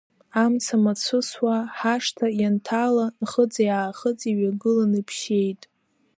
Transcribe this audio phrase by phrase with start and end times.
[0.43, 5.61] Амца мацәысуа ҳашҭа ианҭала, Нхыҵи аахыҵи ҩагылан иԥшьеит.